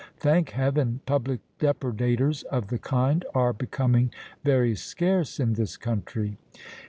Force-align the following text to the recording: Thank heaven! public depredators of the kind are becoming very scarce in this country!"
Thank 0.17 0.49
heaven! 0.49 1.01
public 1.05 1.41
depredators 1.59 2.43
of 2.45 2.69
the 2.69 2.79
kind 2.79 3.23
are 3.35 3.53
becoming 3.53 4.09
very 4.43 4.75
scarce 4.75 5.39
in 5.39 5.53
this 5.53 5.77
country!" 5.77 6.39